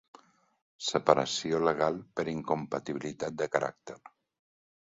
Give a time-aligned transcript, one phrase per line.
[0.85, 4.03] Separació legal per incompatibilitat de caràcter.